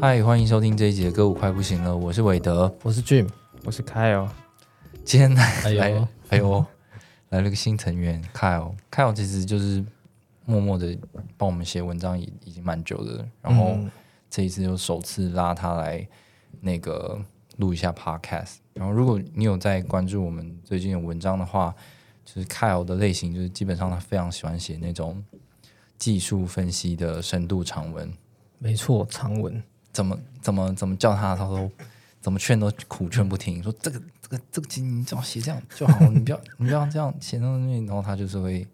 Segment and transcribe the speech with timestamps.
[0.00, 3.28] 嗨，欢迎收听这一集的歌舞快不行了，我是韦德，我是 Jim，
[3.64, 4.28] 我是 Kyle。
[5.04, 6.66] 今天来哎呦来哎呦
[7.30, 9.84] 来了个新成员 Kyle，Kyle 其实就是
[10.44, 10.96] 默默的
[11.36, 13.90] 帮我们写文章已已经蛮久的，然后嗯
[14.30, 16.06] 这一次又首次拉他来
[16.60, 17.20] 那个
[17.56, 18.58] 录一下 Podcast。
[18.74, 21.74] 然后如果你有在关注我们最近的文章的话，
[22.24, 25.24] 就是 Kyle 的类型就是基本上他非常喜欢写那种
[25.98, 28.12] 技术分析的深度长文，
[28.60, 29.60] 没错，长文。
[29.98, 31.68] 怎么怎么怎么叫他，他都
[32.20, 38.64] 怎么劝都苦劝不听，说这个这个这个经你只要写这样就好，你不要 你不要这样写那东西，然后他就是会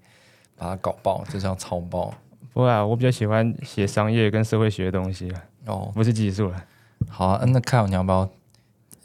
[0.55, 2.13] 把它搞爆，就是要抄爆
[2.53, 5.91] 不会啊，我比较喜欢写商业跟社会学的东西啊，哦。
[5.95, 6.63] 不是技术了。
[7.09, 8.29] 好啊，那 Kyle 你要不要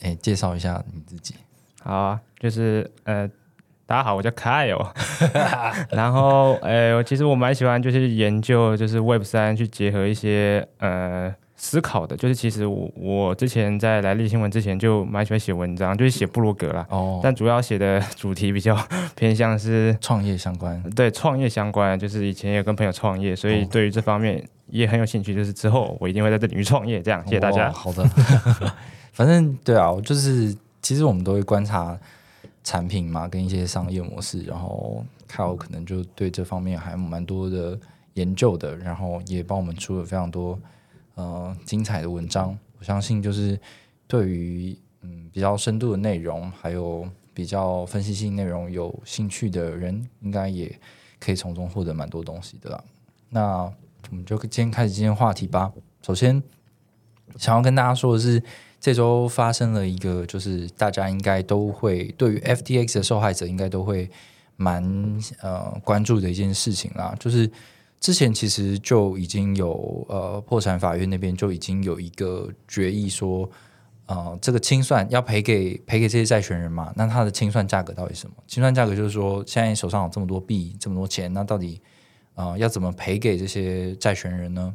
[0.01, 1.35] 哎介绍一下你自己？
[1.81, 3.25] 好啊，就是呃，
[3.85, 4.91] 大家好，我叫 Kyle，
[5.95, 18.73] 然后呃，其实我蛮喜欢就是研究就是 Web 三去结合一些呃思考的，就是其实我我之前在来立新闻之前就蛮喜欢写文章，就是写部落格啦，哦，但主要写的 主题比较
[19.13, 25.35] 偏向是创业相关对创业相关，就是以前也跟朋友创业，所以哦对于这方面也很有兴趣。
[25.35, 27.69] 就是之后我一定会在这领域创业，这样谢谢大家。
[27.69, 28.09] 好的，
[29.11, 31.99] 反正对啊，我就是其实我们都会观察
[32.63, 37.77] 产品嘛，跟一些商业模式，然后 Kyle 可能就对这方面还蛮多的
[38.13, 40.57] 研究的，然后也帮我们出了非常多
[41.19, 42.57] 呃精彩的文章。
[42.79, 43.59] 我相信就是
[44.07, 50.73] 对于嗯比较深度的内容，还有比较分析性内容有兴趣的人，应该也
[51.19, 52.83] 可以从中获得蛮多东西的啦。
[53.29, 53.71] 那
[54.09, 55.71] 我们就今天开始今天话题吧。
[56.01, 56.41] 首先，
[57.37, 58.41] 想要跟大家说的是，
[58.79, 64.09] 这周发生了一个，就是大家应该都会对于 FTX 的受害者应该都会
[64.55, 64.81] 蛮
[65.41, 67.49] 呃关注的一件事情啦，就是
[67.99, 73.49] 之前其实就已经有呃破产法院那边就已经有一个决议说，
[74.05, 78.35] 呃这个清算要赔给赔给这些债权人嘛，那它的清算价格到底什么？
[78.47, 81.81] 清算价格就是说，现在手上有这么多币，这么多钱，那到底
[82.35, 84.73] 呃要怎么赔给这些债权人呢？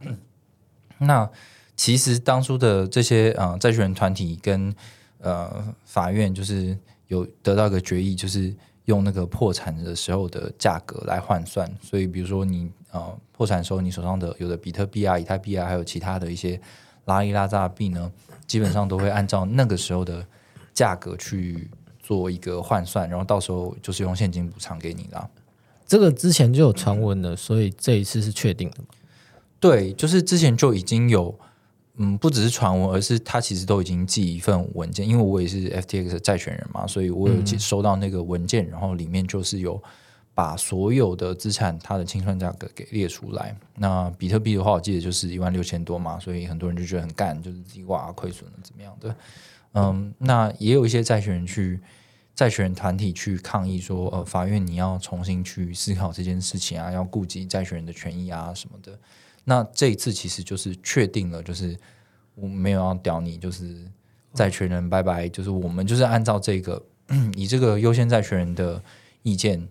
[0.98, 1.28] 那
[1.74, 4.74] 其实当初的这些呃债权人团体跟
[5.18, 8.54] 呃法院就是有得到一个决议，就是
[8.86, 11.70] 用那个破产的时候的价格来换算。
[11.80, 16.60] 所以比如说你呃破产的时候，你手上的有的比特币啊、以太币啊，还有其他的一些
[17.04, 18.10] 拉里拉扎币呢，
[18.46, 20.26] 基本上都会按照那个时候的
[20.74, 21.70] 价格去
[22.00, 25.28] 做一个换算，然后到时候就是用现金补偿给你啦。
[25.86, 28.88] 这个之前就有传闻了，所以这一次是确定的嘛？
[29.60, 31.38] 对，就是之前就已经有，
[31.98, 39.82] 嗯，不只是传闻，而是他其实都已经寄一份文件，因为我也是 FTX 的债权人嘛，所以我有寄收到那个文件，然后里面就是有
[40.34, 43.56] 把所有的资产它的清算价格给列出来。
[43.76, 49.16] 那比特币的话，我记得就是一万六千多嘛，所以很多人就觉得很干，就是自己哇亏损了怎么样的。
[49.72, 51.80] 嗯，那也有一些债权人去
[52.34, 58.98] 债权人团体去抗议说，呃，法院你要重新去思考这件事情啊，要顾及债权人的权益啊什么的。
[59.48, 61.78] 那这一次其实就是确定了，就是
[62.34, 63.80] 我没有要屌你，就是
[64.34, 66.84] 债权人拜拜，就是我们就是按照这个
[67.36, 68.82] 以这个优先债权人的
[69.22, 69.64] 意见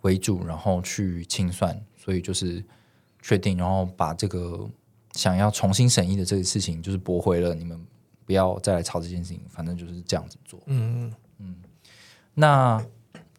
[0.00, 2.60] 为主，然后去清算，所以就是
[3.22, 4.68] 确定，然后把这个
[5.12, 7.80] 想要重新审议的这个事情就是驳回了，你们
[8.26, 10.60] 不要再来吵这件事情，反正就是这样子做。
[10.66, 11.54] 嗯嗯，
[12.34, 12.84] 那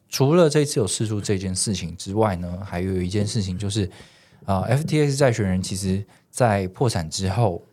[0.08, 3.90] 除了这次有试出这件事情之外呢，还有一件事情就是，
[4.46, 7.64] 啊、f t x 债权人其实在破产之后，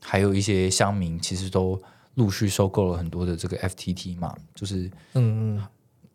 [0.00, 1.80] 还有一些乡民其实都
[2.14, 5.66] 陆续收购了很多的这个 FTT 嘛，就是嗯嗯，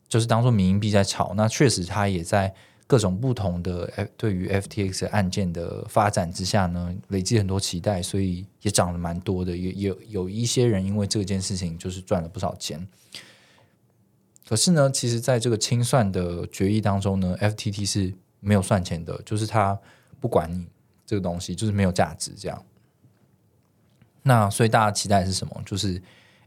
[0.07, 1.34] 就是当做民营币在炒。
[1.36, 2.54] 那确实，它也在
[2.88, 9.57] 各种不同的 F 对于 FTX 案件的发展之下呢，累积很多期待，所以也涨了蛮多的。
[9.57, 12.88] 也也有有一些人因为这件事情就是赚了不少钱。
[14.48, 19.80] 可是呢，其实在这个清算的决议当中呢，FTT 是没有算钱的，就是它
[20.20, 20.68] 不管你
[21.06, 22.66] 这个东西，就是没有价值这样。
[24.24, 25.62] 那所以大家期待是什么？
[25.66, 26.02] 就是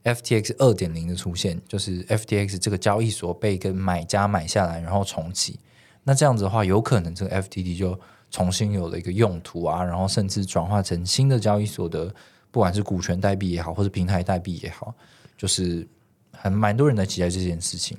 [0.04, 5.60] FTX 二点零的出现，就是 FTX 这个交易所被跟买家买下来，然后重启。
[6.02, 7.98] 那这样子的话，有可能这个 FTT 就
[8.30, 12.12] 重新有了一个用途啊，然后甚至转化成新的交易所的，
[12.50, 14.94] 不管是股权代币也好，或者平台代币也好，
[15.36, 15.86] 就是
[16.32, 17.96] 很蛮多人在期待这件事情。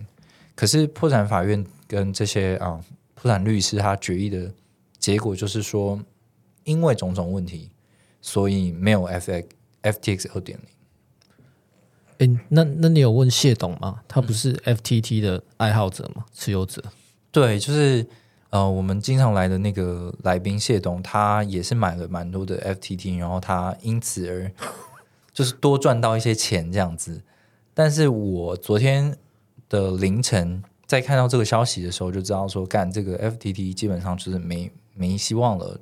[0.56, 2.84] 可是破产法院跟这些啊
[3.16, 4.52] 破产律师他决议的
[5.00, 6.00] 结果就是说，
[6.66, 7.72] 因为种种问题，
[8.22, 9.48] 所以没有 F X
[9.82, 10.68] F T X 二点零。
[12.20, 14.02] 哎，那那你有问谢董吗？
[14.08, 16.26] 他不是 FTT 的爱好者吗？
[16.34, 16.84] 持有者？
[17.32, 18.06] 对，就是
[18.50, 24.52] 呃，我们经常来的那个来宾谢董，他也是买了蛮多的 FTT，然后他因此而
[25.32, 27.22] 就是多赚到一些钱这样子。
[27.74, 29.18] 但是我昨天
[29.70, 34.70] 的凌晨在看到这个消息的时候，就知道说，干这个 FTT 基本上就是没
[35.00, 35.80] 没希望了。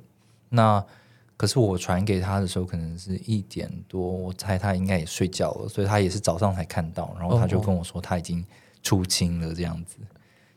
[0.48, 0.82] 那
[1.36, 8.44] 可是我传给他的时候，可能是一点多，我猜他应该也睡觉了，所以他也是早上才看到，然后他就跟我说他已经
[8.82, 9.98] 出清了，这样子，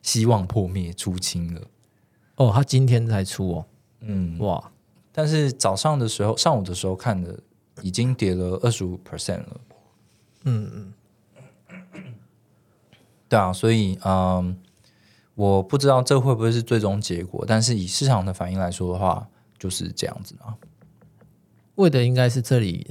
[0.01, 1.61] 希望破灭，出清了。
[2.35, 3.65] 哦，他今天才出哦，
[3.99, 4.71] 嗯，哇，
[5.11, 7.37] 但是早上的时候，上午的时候看的
[7.81, 9.61] 已经跌了二十五 percent 了。
[10.45, 10.93] 嗯嗯，
[13.29, 14.57] 对啊，所以嗯，
[15.41, 19.27] 我不知道这会不会是最终结果，但是以市场的反应来说的话，
[19.57, 20.53] 就是这样子啊。
[21.75, 22.85] 为的应该是这里，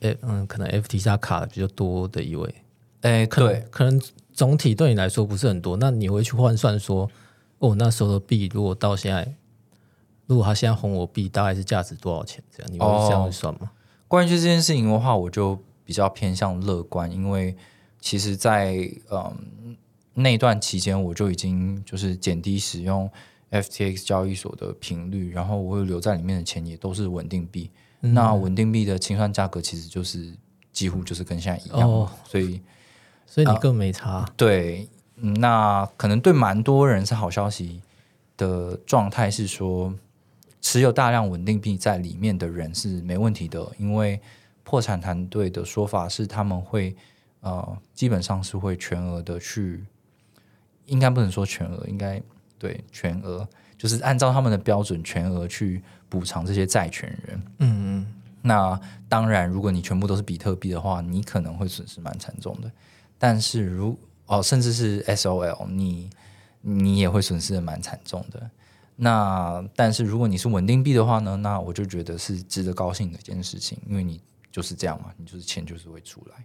[0.00, 2.54] 呃呃嗯，可能 FT 下卡的比较多的一位，
[3.02, 4.02] 哎，对，可能
[4.32, 7.08] 总体对你来说不是很多，那你会去换算说，
[7.60, 9.34] 哦，那时候的币如果到现在，
[10.26, 12.42] 如果他现在哄我币大概是价值多少钱？
[12.50, 13.70] 这样你会这样去算吗？
[14.08, 17.54] 关于这件事情的话，我就比较偏向乐观，因为
[18.00, 19.76] 其实在，嗯
[20.14, 23.10] 那段期间，我就已经就是减低使用
[23.50, 27.70] FTX 交易所的频率，然后我会留在里面的钱也都是稳定币。
[28.00, 30.34] 那稳定币的清算价格其实就是
[30.72, 32.60] 几乎就是跟现在一样，哦所以
[33.26, 34.28] 所以你更没差。
[34.36, 37.80] 对，嗯那可能对蛮多人是好消息
[38.36, 39.94] 的状态是说，
[40.60, 44.20] 持有大量稳定币在里面的人是没问题的，因为
[44.64, 46.96] 破产团队的说法是他们会
[47.40, 49.84] 呃基本上是会全额的去，
[50.86, 52.20] 应该不能说全额，应该
[52.58, 53.48] 对全额，
[53.78, 57.42] 就是按照他们的标准全额去补偿这些债权人。
[57.58, 58.06] 嗯嗯，
[58.42, 62.70] 那当然，如果你全部都是比特币的话，你可能会损失蛮惨重的。
[63.18, 66.10] 但是如哦，甚至是 SOL，你
[66.60, 68.50] 你也会损失的蛮惨重的。
[68.96, 74.20] 那但是如果你是稳定币的话呢，那我就觉得是值得高兴的一件事情，因为你
[74.50, 76.44] 就是这样嘛，你就是钱就是会出来。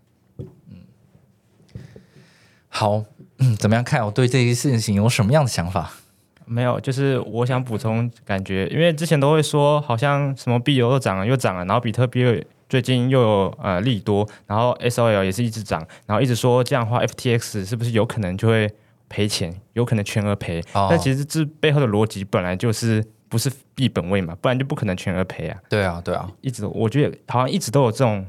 [0.70, 0.78] 嗯，
[2.78, 3.04] 好，
[3.40, 5.92] 嗯，怎么样看我对这些事情有什么样的想法？
[6.46, 12.36] 没有，就是我想补充，感觉因为之前都会说，好像什么币又涨了又涨了，然后比特币又
[12.70, 18.72] 最近又有呃利多，然后 SOL 也是一直涨，然后一直说这样的话，FTX 是不是有可能就会
[19.10, 20.62] 赔钱，有可能全额赔？
[20.74, 25.58] 哦但其实这背后的逻辑本来就是不是币本位嘛，不然就不可能全额赔啊。
[25.68, 28.24] 对啊，对啊，一直我觉得好像一直都有这种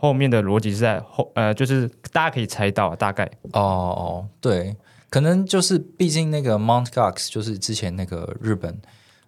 [0.00, 4.74] 后面的逻辑是在后呃，就是大家可以猜到大概哦哦，对，
[5.10, 8.80] 可能就是毕竟那个 Mount Gox 就是之前那个日本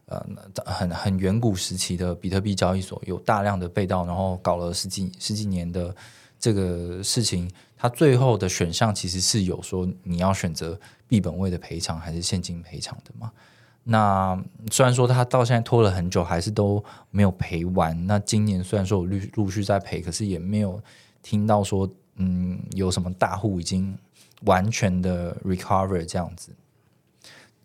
[0.06, 0.24] 呃
[0.64, 5.94] 很很远古时期的比特币交易所，有大量的被盗，然后搞了十几十几年的
[6.40, 13.30] 这个事情，它最后的选项其实是有说你要选择币本位的赔偿还是现金赔偿的嘛。
[13.84, 14.40] 那
[14.70, 18.06] 虽然说他到现在拖了很久，还是都没有赔完。
[18.06, 20.80] 那今年虽然说我陆陆续在赔，可是也没有
[21.20, 23.98] 听到说，嗯，有什么大户已经
[24.44, 26.52] 完全的 recover 这样子。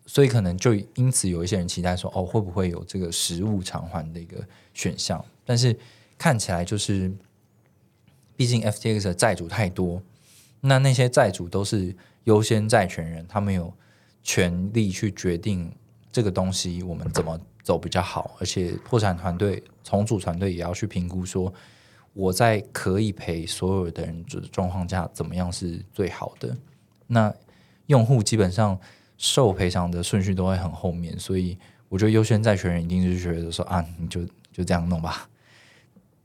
[0.06, 4.42] 所以可能就因此有一些人期待说，哦，会不会有这个实物偿还的一个
[4.72, 5.22] 选项？
[5.44, 5.78] 但是
[6.16, 7.12] 看起来就是，
[8.34, 10.02] 毕竟 FTX 的债主太多，
[10.62, 13.72] 那那些债主都是优先债权人，他们有
[14.22, 15.70] 权利去决定
[16.18, 21.54] 这个东西我们怎么走比较好，而且破产团队、重组团队也要去评估说，
[22.12, 26.56] 我在可以赔所有的人的状况下，怎么样是最好的。
[27.06, 27.32] 那
[27.86, 28.76] 用户基本上
[29.16, 31.56] 受赔偿的顺序都会很后面，所以
[31.88, 35.28] 我觉得优先债权人一定是觉得说啊，你就就这样弄吧，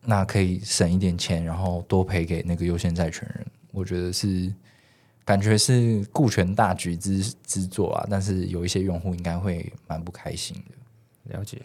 [0.01, 3.45] 那可以省一点钱，然后多赔给那个优先债权人。
[3.71, 4.51] 我觉得是
[5.25, 11.38] 感觉是顾全大局之之作啊，但是有一些用户应该会蛮不开心的。
[11.38, 11.62] 了解。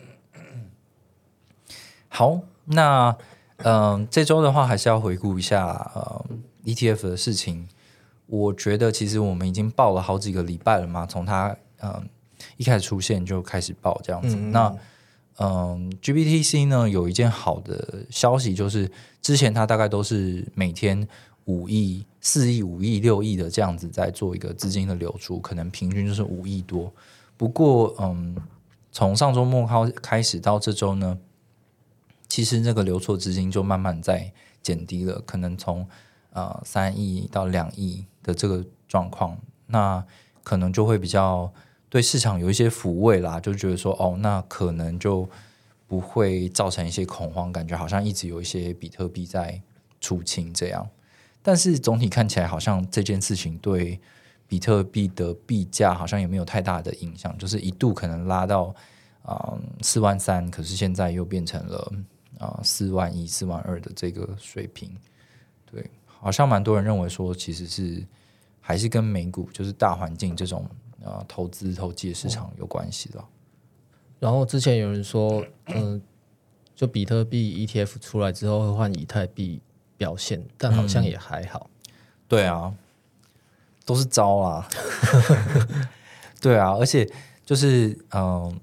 [2.09, 3.17] 好，那
[3.59, 6.25] 嗯、这周的话还是要回顾一下呃
[6.65, 7.69] ETF 的事情。
[8.27, 12.09] 我觉得其实我们已经报了好几个礼拜了嘛，从它嗯、
[12.57, 14.37] 一开始出现就开始报这样子。
[14.37, 14.75] 那
[15.38, 18.91] 嗯，GBTC 呢有一件好的消息，就是
[19.23, 21.07] 之前它大概都是每天
[21.49, 26.93] 五亿、四亿、五亿、六亿的这样子在做一个资金的流出，可能平均就是五亿多。
[27.38, 28.37] 不过嗯，
[28.93, 31.19] 从上周末开开始到这周呢，
[32.28, 34.31] 其实那个流错资金就慢慢在
[34.62, 35.88] 减低了，可能从
[36.35, 39.38] 呃三亿到两亿的这个状况，
[39.69, 40.05] 那
[40.43, 41.50] 可能就会比较
[41.88, 45.26] 对市场有一些抚慰啦，就觉得说哦，那可能就
[45.87, 49.62] 不会造成一些恐慌，感觉好像一直有一些比特币在
[49.99, 50.87] 出清这样。
[51.49, 53.99] 但是总体看起来，好像这件事情对
[54.47, 58.75] 比特币的币价好像也没有太大的影响，就是一度可能拉到
[59.23, 61.93] 啊四万三，可是现在又变成了
[62.38, 64.95] 啊四万一、四万二的这个水平。
[65.64, 68.07] 对，好像蛮多人认为说，其实是
[68.61, 70.69] 还是跟美股就是大环境这种
[71.02, 73.25] 啊投资投机的市场有关系的。
[74.19, 75.99] 然后之前有人说，嗯，
[76.75, 79.62] 就比特币 ETF 出来之后会换以太币
[79.99, 81.69] 表现，但好像也还好。
[82.26, 82.73] 对啊，
[83.85, 84.67] 都是招啊。
[86.40, 87.11] 对啊，而且
[87.45, 88.59] 就是嗯，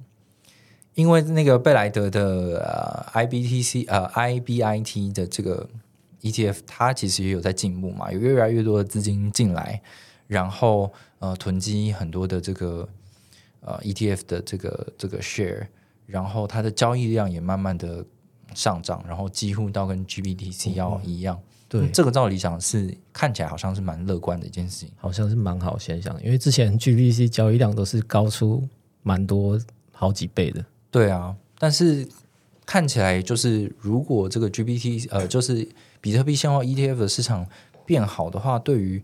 [0.94, 2.24] 因为那个贝莱德的
[3.14, 5.68] 呃 IBTC 呃 IBIT 的这个
[6.22, 9.82] ETF，它其实也有在进步嘛，有越来越多的资金进来，
[10.28, 12.88] 然后呃囤积很多的这个
[13.60, 15.68] 呃 ETF 的这个这个 share，
[16.06, 18.06] 然后它的交易量也慢慢的
[18.54, 21.40] 上涨，然后几乎到跟 GBTC 要一样。
[21.68, 24.92] 对嗯这个照理讲是看起来好像是蛮乐观的一件事情。
[24.98, 28.68] 好像是蛮好现象，因为之前 GBC 交易量都是高出
[29.02, 29.60] 蛮多
[29.92, 30.64] 好几倍的。
[30.92, 32.08] 对啊，但是
[32.66, 35.68] 看起来就是如果这个 GPT 呃，就是
[36.00, 37.46] 比特币现货 ETF 的市场
[37.86, 39.04] 变好的话，对于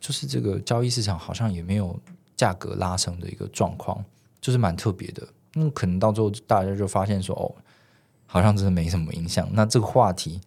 [0.00, 1.98] 就是这个交易市场好像也没有
[2.36, 4.02] 价格拉升的一个状况，
[4.40, 5.26] 就是蛮特别的。
[5.54, 7.50] 那可能到最后大家就发现说，哦，
[8.26, 10.40] 好像真的没什么影响，那这个话题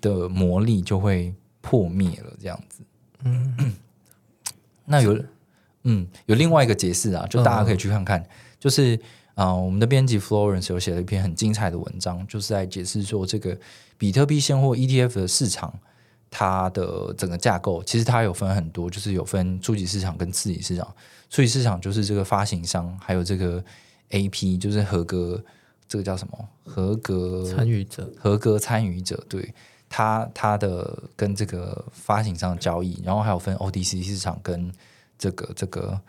[0.00, 2.82] 的魔力就会破灭了，这样子。
[3.24, 3.74] 嗯，
[4.84, 5.24] 那有
[5.84, 8.26] 嗯有另外一个解释啊，就大家可以去看看，
[8.58, 8.96] 就是
[9.34, 13.58] 啊、呃我们的编辑 Florence 有写了一篇很精彩的文章，就是在解释说这个
[13.96, 15.72] 比特币现货 ETF 的市场。
[16.28, 20.86] 它的整个架构其实它有分很多，就是有分初级市场跟次级市场。
[21.30, 23.64] 初级市场就是这个发行商，还有这个
[24.10, 25.42] AP，就是合格，
[25.88, 26.48] 这个叫什么？
[26.64, 29.54] 合格参与者合格参与者，对
[29.88, 34.72] 他他的跟这个发行商的交易，然后还有分 O D C 市场跟
[35.18, 36.00] 这个这个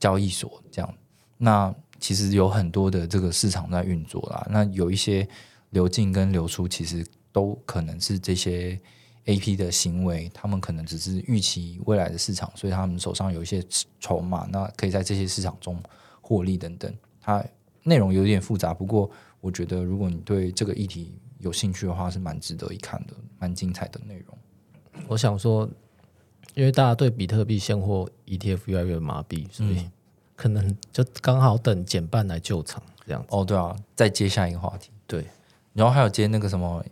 [0.00, 0.94] 交易所这样。
[1.38, 4.46] 那其实有很多的这个市场在运作啦。
[4.50, 5.26] 那有一些
[5.70, 8.78] 流进跟流出，其实都可能是这些
[9.26, 13.62] AP 的行为，他们可能只是预期未来的市场，所以他们手上有一些
[14.00, 15.78] 筹码，那可以在这些市场中
[16.22, 16.92] 获利等等。
[17.20, 17.44] 它
[17.82, 19.10] 内容有点复杂，不过
[19.46, 24.36] 我觉得如果你对这个议题有兴趣的话，是蛮值得一看的，蛮精彩的内容。
[25.06, 25.70] 我想说，
[26.54, 29.88] 因为大家对比特币现货 ETF 越来越麻痹，所以
[30.34, 33.28] 可能就刚好等减半来救场这样子。
[33.30, 35.24] 哦，对啊，再接下一个话题，对，
[35.74, 36.84] 然后还有接那个什么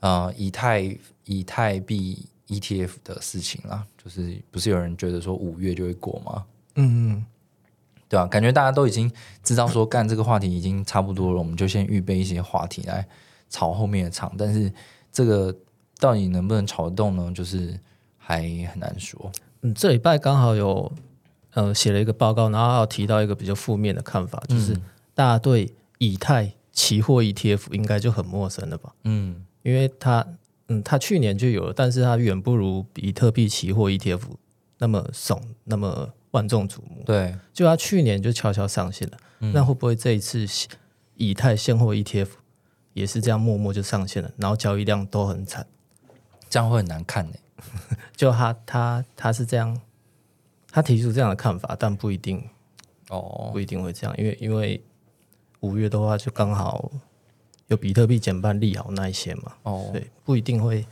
[0.00, 6.44] 呃以太以太币 ETF 的事情啦，就是不是有人觉得说五月就会过吗？
[6.74, 7.26] 嗯嗯，
[8.08, 9.10] 对啊，感觉大家都已经
[9.42, 13.06] 知道说干这个话题已经差不多了，我们就先预备一些话题来
[13.50, 14.32] 炒后面的场。
[14.38, 14.72] 但是
[15.12, 15.54] 这个
[15.98, 17.32] 到底能不能炒得动呢？
[17.34, 17.78] 就是
[18.16, 19.32] 还很难说。
[19.62, 20.92] 嗯，这礼拜刚好有
[21.54, 24.74] 呃写了一个报告，然后还有提到一个比较负面的看法，就是
[25.14, 28.92] 大家对以太期货 ETF 应该就很陌生了吧？
[29.04, 30.24] 嗯，因为它
[30.68, 34.20] 嗯，它去年就有了，但是它远不如比特币期货 ETF
[34.78, 37.02] 那么怂，那么万众瞩目。
[37.06, 39.16] 对，就它去年就悄悄上线了，
[39.54, 40.46] 那会不会这一次
[41.14, 42.28] 以太现货 ETF
[42.92, 45.66] 也是这样默默就上线了，然后交易量都很惨？
[46.50, 47.36] 这样会很难看呢、
[48.14, 49.80] 就他他他是这样，
[50.70, 52.48] 他提出这样的看法，但不一定
[53.08, 54.82] 哦，不一定会这样，因为因为
[55.60, 56.92] 五月的话就刚好
[57.68, 60.86] 有比特币减半利好那一些嘛，哦，对，不一定会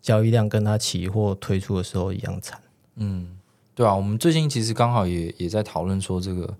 [0.00, 2.60] 交易量跟他期货推出的时候一样惨。
[2.96, 3.37] 嗯，
[3.78, 6.52] 对啊，我们最近其实刚好也也在讨论说，这个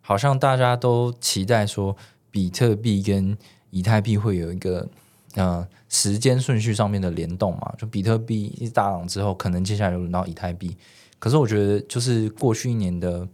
[0.00, 1.96] 好像大家都期待说，
[2.32, 3.38] 比特币跟
[3.70, 4.88] 以太币会有一个
[5.36, 10.76] 呃时间顺序上面的联动嘛，就比特币一大涨之后，可能接下来就轮到以太币。
[11.20, 13.28] 可是我觉得，就是过去一年的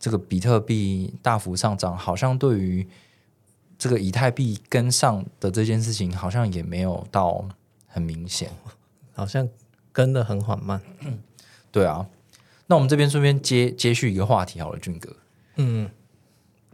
[0.00, 2.84] 这个比特币大幅上涨，好像对于
[3.78, 7.44] 这个以太币跟上的这件事情，好像也没有到
[7.86, 8.50] 很明显。
[9.14, 9.48] 好像
[9.92, 10.80] 跟的很缓慢。
[11.70, 12.08] 对啊，
[12.68, 15.16] 那我们这边顺便接接续一个话题好了，俊哥，
[15.56, 15.90] 嗯，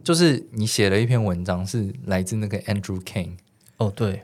[0.03, 3.37] 就是你写了一篇文章，是来自那个 Andrew King，
[3.77, 4.23] 哦对，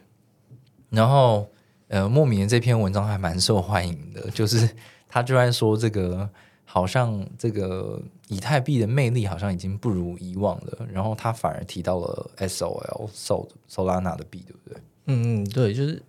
[0.89, 1.49] 然后
[1.87, 4.69] 呃，莫名的这篇文章还蛮受欢迎的，就是
[5.07, 6.29] 他就在说这个
[6.65, 14.77] 好像这个以太币的魅力好像已经不如以往了，然后他反而提到了 SOL Sol Solana 的币，对不对？
[15.05, 16.03] 嗯嗯，对，就是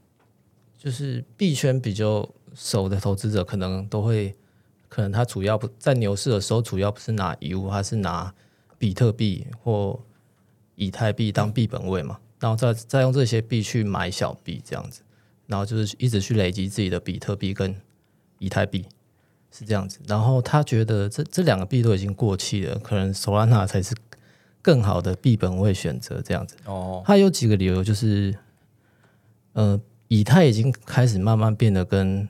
[0.77, 4.35] 就是币圈比较熟的投资者，可能都会，
[4.93, 8.31] 可能他主要不在牛市的时候，主要不是拿 U，他是拿
[8.77, 9.99] 比特币或
[10.75, 15.01] 以太币当币本位嘛，然后再再用这些币去买小币这样子，
[15.47, 17.75] 然后就是一直去累积自己的比特币跟
[18.39, 18.85] 以太币
[19.51, 23.95] 是这样子，然后他觉得这这两个币都已经过气了，可能 Solana 才是
[24.61, 26.55] 更好的币本位选择这样子。
[26.67, 28.37] 哦，他有几个理由，就是
[29.55, 32.29] 呃，以太已经开始慢慢变得跟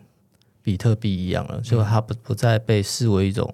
[0.62, 3.52] 比特币一样了，就它不不再被视为一种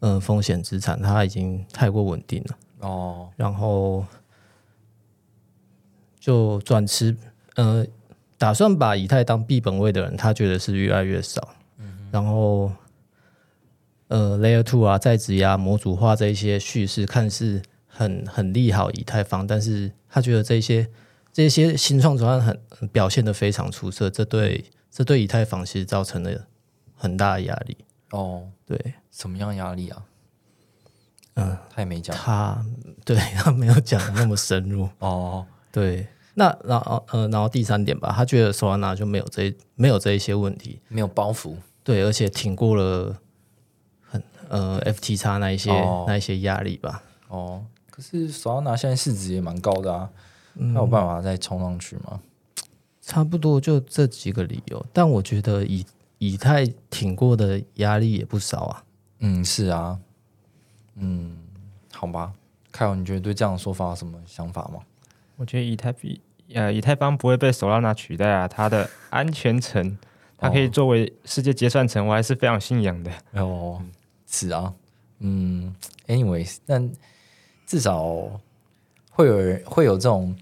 [0.00, 2.58] 呃风险资产，它已经太过稳定了。
[2.80, 4.04] 哦，然后
[6.20, 7.16] 就转持
[7.56, 7.84] 呃，
[8.36, 11.48] 打算把以太当币本位的人，他觉得是越来越少。
[11.78, 12.70] 嗯然后
[14.08, 20.88] 呃，Layer Two 啊，在质押、模组化这一些叙事，看似很很利好以太坊，但是他觉得这些
[21.32, 24.64] 这些新创专案很很表现的非常出色，这对
[24.98, 26.46] 这对以太坊其实造成了
[26.96, 27.76] 很大的压力。
[28.10, 30.02] 哦，对什么样压力啊？
[31.34, 32.16] 嗯，他也没讲。
[32.16, 32.60] 他
[33.04, 34.88] 对 他没有讲的那么深入。
[34.98, 41.54] 哦，对，那然后呃，然后第三点吧，他觉得 Solana 就没有这没有这一些问题，没有包袱。
[41.84, 43.16] 对，而且挺过了
[44.02, 47.04] 很呃 FT 那一些、哦那一些压力吧。
[47.28, 50.10] 哦，可是 Solana 现在市值也蛮高的啊，
[50.56, 52.20] 嗯他有办法再冲上去吗？
[53.08, 55.82] 差不多就这几个理由，但我觉得以
[56.18, 58.84] 以太挺过的压力也不少啊。
[59.20, 59.98] 嗯，是啊，
[60.96, 61.38] 嗯，
[61.90, 62.34] 好吧。
[62.70, 64.80] 凯尔，你觉得对这样的说法有什么想法吗？
[65.36, 66.20] 我觉得以太币
[66.52, 69.96] 呃以太坊不会被 Solana 取代啊，它的安全层，
[70.36, 73.10] 它可以作为世界结算层，我还是非常信仰的。
[73.32, 73.82] 哦，
[74.26, 74.74] 是啊，
[75.20, 75.74] 嗯
[76.08, 76.92] ，anyways，但
[77.66, 78.38] 至少
[79.10, 80.36] 会有人会有这种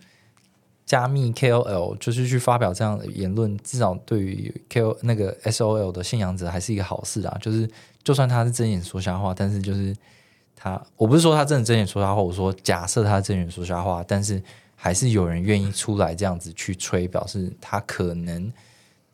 [0.87, 7.37] 加密 KOL，就是去发表这样的言论，至少对于 KO 那个 SOL 的信仰者还是一个好事啊。
[7.41, 7.69] 就是
[8.05, 9.95] 就算他是睁眼说瞎话，但是就是
[10.55, 14.41] 他，我不是说他真的睁眼说瞎话，我说假设他睁眼说瞎话，但是
[14.77, 18.53] 还是有人愿意出来这样子去吹，表示他可能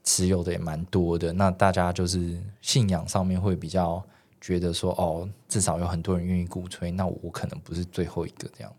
[0.05, 1.33] 持有的也蛮多的。
[1.33, 4.05] 那大家就是信仰上面会比较
[4.43, 8.71] 觉得说，哦，至少有很多人愿意鼓吹，那我可能不是最后一个这样，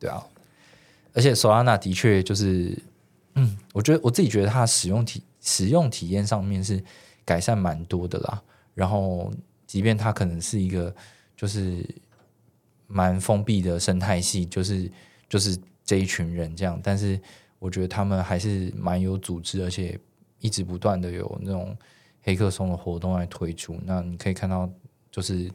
[0.00, 0.20] 对啊。
[1.14, 2.78] 而且 Solana 的确就是，
[3.36, 6.82] 嗯，我觉得我自己觉得它使用体使用体验上面是
[7.24, 8.42] 改善蛮多的啦。
[8.74, 9.32] 然后，
[9.66, 10.94] 即便它可能是一个
[11.36, 11.88] 就是
[12.88, 14.90] 蛮封闭的生态系，就是
[15.28, 17.18] 就是这一群人这样，但是
[17.60, 19.98] 我觉得他们还是蛮有组织，而且
[20.40, 21.76] 一直不断的有那种
[22.22, 23.78] 黑客松的活动来推出。
[23.84, 24.68] 那你可以看到，
[25.10, 25.48] 就是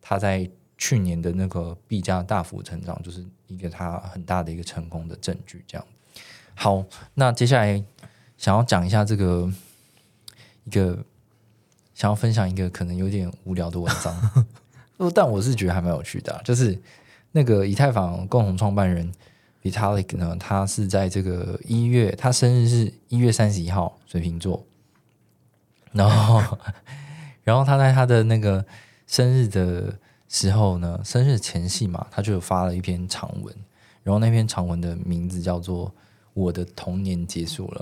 [0.00, 5.64] 他在去年的那个币价大幅成长，就是一个他很大的一个成功的证据。
[5.66, 5.86] 这样，
[6.54, 7.82] 好，那接下来
[8.36, 9.50] 想要讲一下这个
[10.64, 11.04] 一个
[11.94, 14.46] 想要分享一个可能有点无聊的文章，
[14.98, 16.78] 呃但我是觉得还蛮有趣的啊、就是
[17.32, 19.12] 那个以太坊共同创办人
[19.62, 24.66] Vitalik 呢，他是在这个一月，他生日是一月三十一号，水瓶座，
[25.92, 26.58] 然后
[27.44, 28.64] 然后他在他的那个
[29.06, 33.54] 生日的时候呢，生日前夕嘛，他就发了一篇长文，
[34.02, 35.88] 然后那篇长文的名字叫做
[36.32, 37.80] 《我的童年结束了》，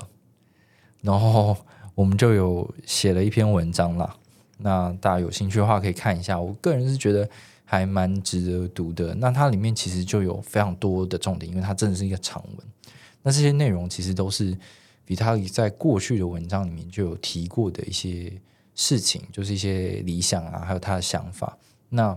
[1.01, 1.57] 然后
[1.95, 4.17] 我们就有写了一篇文章啦。
[4.59, 7.29] 那大家有兴趣的话可以看一下，我个人是觉得
[7.65, 9.15] 还蛮值得读的。
[9.15, 12.67] 那它里面其实就有非常多的重点，因为它真的是一个长文。
[13.23, 14.57] 那这些内容其实都是
[15.05, 18.33] 比他在过去的文章里面就有提过的一些
[18.75, 21.57] 事情，就是一些理想啊，还有他的想法。
[21.89, 22.17] 那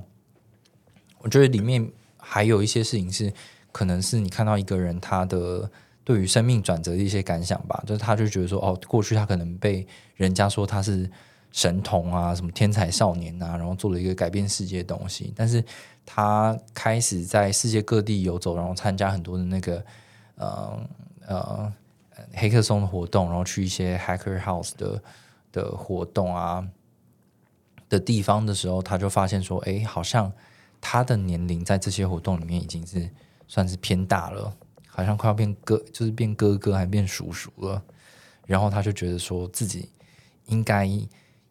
[1.25, 3.33] 我觉得里面还有一些事情是，
[3.71, 5.67] 可能是你看到一个人他的
[6.03, 11.09] 对于生命转折的一些感想吧，就是他就觉得说，哦，过去他可能被人家说他是
[11.51, 15.63] 神童啊，什么天才少年啊，然后做了一个改变世界的东西，但是
[16.05, 19.83] 他开始在世界各地游走，然后参加很多的那个
[20.35, 20.79] 呃
[21.25, 21.73] 呃
[22.35, 25.01] 黑客松的活动，然后去一些 hacker house 的
[25.51, 26.63] 的活动啊
[27.89, 30.31] 的地方的时候，他就发现说，哎，好像
[30.79, 33.09] 他的年龄在这些活动里面已经是
[33.47, 34.55] 算是偏大了，
[34.88, 37.83] 好像快要变哥，就是变哥哥还变叔叔了。
[38.45, 39.89] 然后他就觉得说自己
[40.45, 40.88] 应该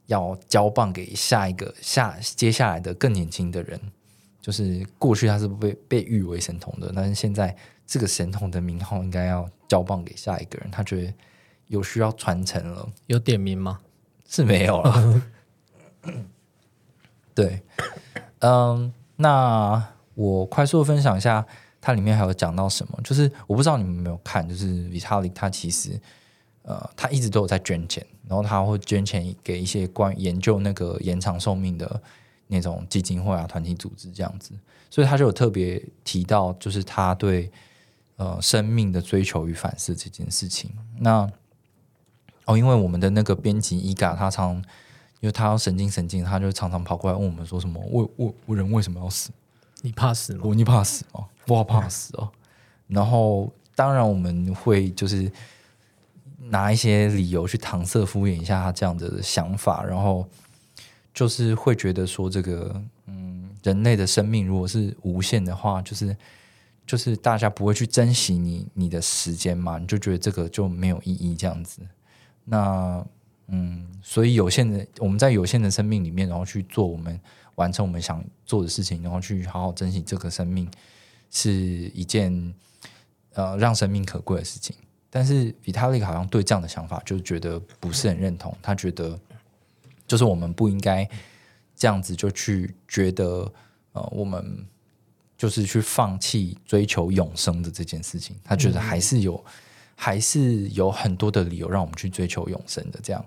[0.06, 3.80] 要交棒给下一个下接下来的更年轻的人。
[4.40, 7.56] 就是过去他是被被誉为神童的，但是现在
[7.86, 11.14] 这个神童的名号应该要交棒给下一个人，他觉得
[11.68, 12.86] 有需要传承了。
[13.06, 13.80] 有点名吗？
[14.28, 15.22] 是没有了。
[17.34, 17.62] 对，
[18.40, 19.82] 嗯，那
[20.14, 21.46] 我快速分享一下，
[21.80, 26.00] 它里面还有讲到什么，就是我不知道你们有没有看，就是里查利他其实
[26.62, 32.02] 呃，他一直都有在捐钱，然后他会捐钱给一些关于研究那个延长寿命的
[32.46, 34.52] 那种基金会啊、团体组织这样子，
[34.88, 37.50] 所以他就有特别提到，就是他对
[38.16, 40.70] 呃生命的追求与反思这件事情。
[40.98, 41.30] 那
[42.46, 44.62] 哦，因为我们的那个编辑伊嘎，他常
[45.24, 49.30] 因为他要神经神经，他就常常跑过来问我们说什么：为为为人为什么要死？
[49.80, 50.42] 你怕死吗？
[50.44, 51.26] 我你怕死吗？
[51.46, 52.30] 我好怕死哦。
[52.88, 55.32] 然后当然我们会就是
[56.36, 60.28] 拿一些理由去搪塞敷衍一下他这样的想法，然后
[61.14, 66.14] 就是会觉得说这个嗯，人类的生命如果是无限的话，就是
[66.86, 71.80] 就是大家不会去珍惜你你的时间嘛，你就觉得这个就没有意义这样子。
[72.44, 73.02] 那
[73.48, 77.20] 嗯，所以有限的我们在有限的生命里面，然后去做我们
[77.56, 80.66] 完成我们想做的事情，然后去好好珍惜这个生命，
[81.30, 82.54] 是一件
[83.34, 84.74] 呃让生命可贵的事情。
[85.10, 89.18] 但是比塔利好像对这样的想法就觉得不是很认同，他觉得
[90.06, 91.08] 就是我们不应该
[91.76, 93.52] 这样子就去觉得
[93.92, 94.66] 呃我们
[95.36, 99.44] 就是去放弃追求永生的这件事情，他觉得还是有。
[99.96, 102.98] 还是有很多的理由让我们去追求永生的。
[103.00, 103.24] 这样，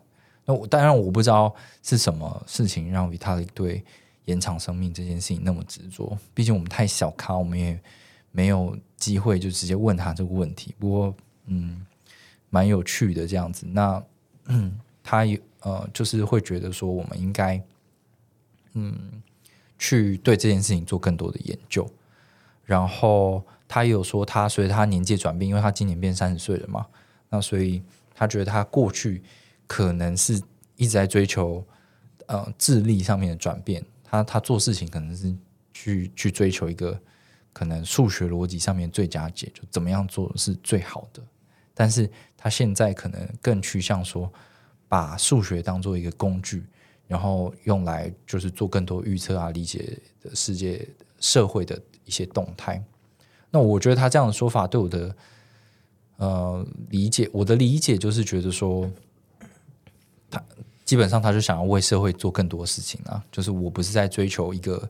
[0.47, 3.83] 那我当然我不知道是什么事情让 Vitalik 对
[4.25, 6.17] 延长生命这件事情那么执着。
[6.33, 7.79] 毕竟我们太小咖，我们也
[8.31, 10.73] 没有机会就直接问他这个问题。
[10.79, 11.85] 不过，嗯，
[12.49, 13.67] 蛮有趣的这样子。
[13.67, 14.01] 那，
[15.03, 15.23] 他
[15.59, 17.61] 呃，就是会觉得说，我们应该
[18.73, 19.21] 嗯，
[19.77, 21.87] 去对这件事情做更多的研究，
[22.63, 23.43] 然后。
[23.69, 26.87] 他也有说，他随着他年纪转变，因为他今年变三十岁了嘛，
[27.27, 27.83] 那所以
[28.15, 29.21] 他觉得他过去
[29.67, 30.41] 可能是
[30.75, 31.63] 一直在追求
[32.25, 35.35] 呃智力上面的转变，他他做事情可能是
[35.73, 36.99] 去去追求一个
[37.53, 41.21] 可能数学逻辑上面最佳解，就怎么样做是最好的，
[41.73, 44.31] 但是他现在可能更趋向说，
[44.87, 46.63] 把数学当做一个工具，
[47.07, 50.87] 然后用来就是做更多预测啊，理解的世界
[51.19, 52.83] 社会的一些动态。
[53.49, 55.15] 那我觉得他这样的说法对我的
[56.17, 58.89] 呃理解，我的理解就是觉得说，
[60.87, 64.89] 基本上他就想要为社会做更多事情啊，就是我不是在追求一个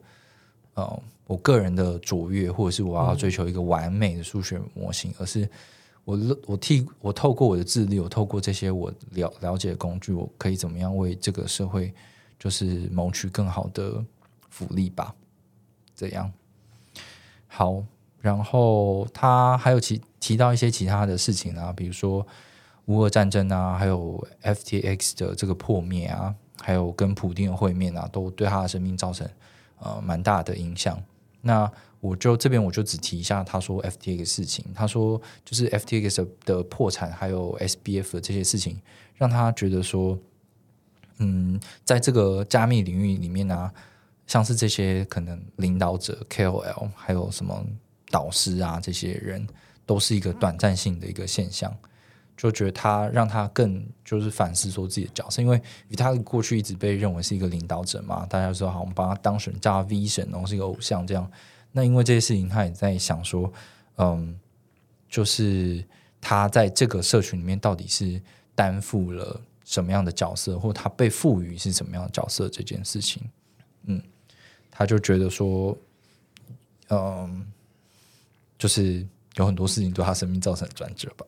[0.76, 5.50] 呃我个人的卓越，或者是我要追求一个完美的数学模型，而是
[6.06, 11.92] 我我替我透过我的智力，我透过这些我了了解的工具，我可以怎么样为这个社会
[12.40, 14.02] 就是谋取更好的
[14.50, 15.14] 福利吧？
[15.96, 16.32] 这样
[17.48, 17.84] 好。
[18.20, 22.26] 然后他还有提提到一些其他的事情啊，比如说
[22.88, 29.26] 乌俄战争啊，还有 FTX 的这个破灭啊，还有跟普丁的会面啊，都对他的生命造成
[29.80, 31.02] 呃蛮大的影响。
[31.42, 31.72] 那
[32.02, 38.82] 我就这边我就只提一下他说 FTX 事情，他说就是 FTX 的破产还有 SBF 的这些事情，
[39.16, 40.18] 让他觉得说，
[41.20, 43.72] 嗯，在这个加密领域里面呢，
[44.26, 47.66] 像是这些可能领导者 KOL 还有什么。
[48.10, 49.46] 导师啊，这些人
[49.86, 51.70] 都是一个短暂性的一个现象，
[52.38, 61.30] 就觉得他让他更就是反思说自己的角色，因为与他过去一直被认为是一个领导者嘛，大家说好，我们把他当成叫 V 神，然后是一个偶像这样。
[61.72, 63.52] 那因为这些事情，他也在想说，
[63.98, 64.40] 嗯，
[65.10, 65.84] 就是
[66.22, 68.22] 他在这个社群里面到底是
[68.56, 73.22] 担负了什么样的角色，或他被赋予是什么样的角色这件事情，
[73.84, 74.02] 嗯，
[74.72, 75.78] 他就觉得说，
[76.90, 77.46] 嗯。
[78.60, 81.24] 就是有很多事情对他生命造成转折吧。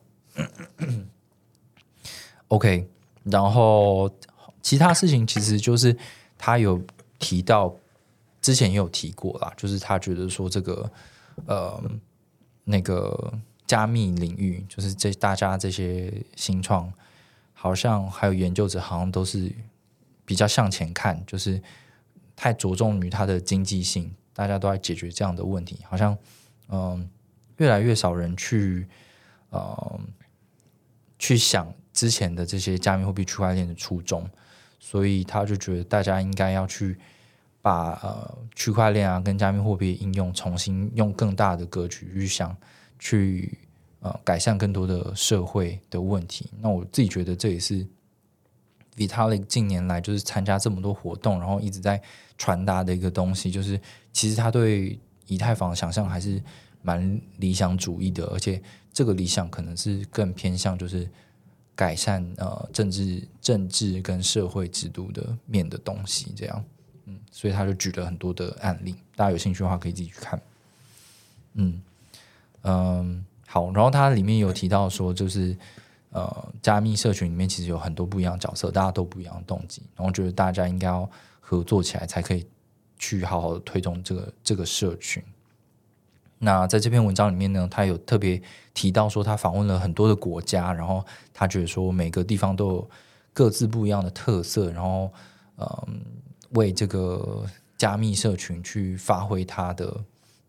[2.48, 2.88] OK，
[3.24, 4.10] 然后
[4.62, 5.96] 其他事情其实就是
[6.36, 6.80] 他有
[7.18, 7.74] 提到，
[8.40, 10.90] 之前也有提过啦，就是他觉得说这个
[11.46, 11.82] 呃
[12.64, 13.32] 那个
[13.66, 16.92] 加密领域，就是这大家这些新创，
[17.52, 19.52] 好像还有研究者好像都是
[20.24, 21.62] 比较向前看，就是
[22.34, 26.16] 太着重于它的经济性，大家都在解决这样的问题，好像
[26.68, 27.08] 嗯。
[27.56, 28.88] 越来越少人去，
[29.50, 30.00] 呃，
[31.20, 34.26] 去想之前的这些加密货币区块链的初衷，
[34.78, 36.96] 所以他就觉得大家应该要去
[37.60, 42.56] 把呃区块链啊跟加密货币应用重新用更大的格局去想，
[42.98, 43.58] 去
[44.00, 46.50] 呃改善更多的社会的问题。
[46.58, 47.86] 那我自己觉得这也是
[48.96, 52.00] Vitalik 近年来就是参加这么多活动，然后一直在
[52.38, 53.78] 传达的一个东西，就是
[54.10, 56.42] 其实他对以太坊想象还是。
[56.82, 58.62] 蛮理想主义的，而且
[58.92, 61.08] 这个理想可能是更偏向就是
[61.74, 66.64] 改善呃政治政治跟社会制度的面的东西，这样
[67.06, 70.40] 嗯，所以他就举了很多的案例，大家有兴趣的话可以自己去看。
[71.54, 71.82] 嗯
[72.62, 75.56] 嗯，好，然后它里面有提到说，就是
[76.10, 81.08] 呃，加密社群里面其实有很多不一样的角色，大家都不一样的动机，然后觉得大家应该要
[81.40, 82.46] 合作起来，才可以
[82.98, 85.22] 去好好的推动这个这个社群。
[86.42, 88.40] 那在这篇文章里面呢，他有特别
[88.72, 92.90] 提到说，他访问了很多的国家，然后他觉得说每个地方都有
[93.34, 95.12] 各自不一样的特色，然后
[95.58, 96.00] 嗯，
[96.52, 97.44] 为这个
[97.76, 99.94] 加密社群去发挥它的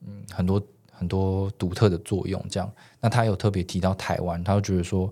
[0.08, 2.41] 嗯很多很多独特的作用。
[2.49, 5.12] 这样，那他有特别提到台湾，他就觉得说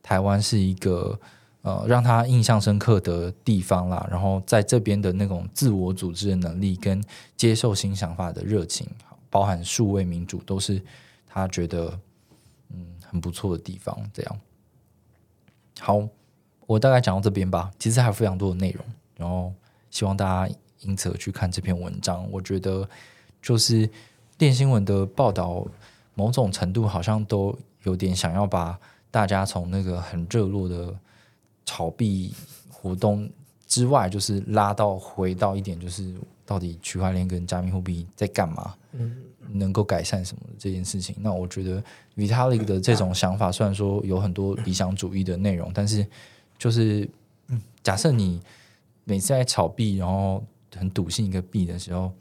[0.00, 1.18] 台湾是一个
[1.62, 4.06] 呃让他印象深刻的地方啦。
[4.08, 7.02] 然后在这边的那种自我组织的能力跟
[7.36, 8.86] 接受新想法的热情。
[9.30, 10.82] 包含数位民主都是
[11.26, 11.98] 他觉得
[12.68, 13.96] 嗯很不错的地方。
[14.12, 14.40] 这样
[15.78, 16.06] 好，
[16.66, 17.70] 我大概讲到这边吧。
[17.78, 18.84] 其实还有非常多的内容，
[19.16, 19.50] 然后
[19.90, 22.30] 希望大家因此而去看这篇文章。
[22.30, 22.86] 我觉得
[23.40, 23.88] 就是
[24.36, 25.66] 电新闻的报道，
[26.14, 28.78] 某种程度好像都有点想要把
[29.10, 30.94] 大家从那个很热络的
[31.64, 32.34] 炒币
[32.70, 33.30] 活动
[33.66, 36.14] 之外，就是拉到回到一点，就是
[36.50, 38.74] 到底区块链跟加密货币在干嘛。
[38.90, 41.14] 嗯，能够改善什么这件事情？
[41.20, 41.80] 那我觉得
[42.16, 46.04] Vitalik 的这种想法，虽然说有很多理想主义的内容，但是
[46.58, 47.08] 就是
[47.84, 48.40] 假设你
[49.04, 52.12] 每次在炒币，然后很笃信一个币的时候，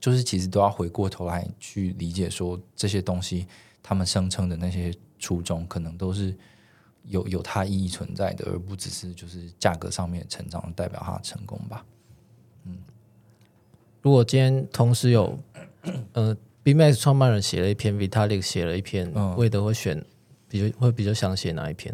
[0.00, 3.46] 就是其实都要回过头来去理解，说这些东西
[3.84, 6.36] 他们声称的那些初衷，可能都是
[7.04, 11.84] 有有它意义存在的，而不只是就是价格上面成长代表它的成功吧。
[14.06, 15.36] 如果今天同时有，
[16.14, 20.00] 呃，BMax 创办人写了一篇，Vitalik 写了一篇，魏德会选
[20.48, 21.92] 比较会比较想写哪一篇？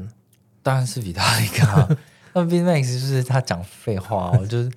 [0.62, 1.88] 当然是 Vitalik 啊。
[2.34, 4.70] 那 BMax 就是他讲废话，哦，就是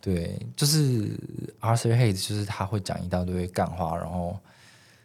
[0.00, 1.16] 对，就是
[1.60, 4.36] Arthur Hayes 就是他会讲一大堆干话，然后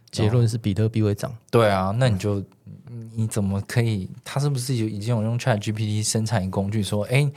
[0.10, 1.32] 结论是比特币会涨。
[1.51, 2.43] 对啊，那你就
[3.13, 4.10] 你怎么可以？
[4.23, 7.32] 他是不是有已经有用 Chat GPT 生产一工具说，哎？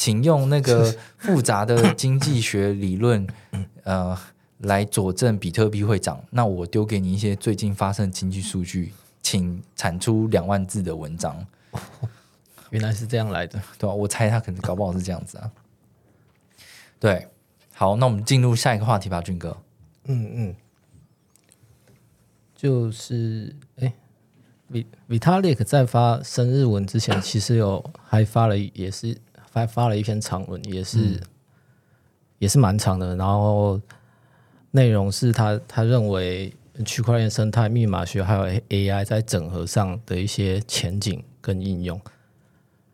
[0.00, 3.26] 请用那个复杂的经济学理论，
[3.84, 4.18] 呃，
[4.60, 6.24] 来佐证比特币会涨。
[6.30, 11.46] 那我丢给你一些最近发生的经济数据，请产出两万字的文章。
[12.70, 13.92] 原来是这样来的，对吧？
[13.92, 15.52] 我猜他可能搞不好是这样子啊。
[16.98, 17.28] 对，
[17.74, 19.54] 好，那我们进入下一个话题吧，俊哥。
[20.06, 20.54] 嗯嗯，
[22.56, 23.92] 就是哎
[24.68, 29.18] ，V Vitalik 在发生日文之前，其实有还发了，也是。
[29.50, 31.20] 发发了一篇长文，也是
[32.38, 33.14] 也是蛮长的。
[33.16, 33.80] 然后
[34.70, 36.52] 内容是他他认为
[36.86, 42.00] 区块链生态、密码学还有 AI 在整合上的一些前景跟应用。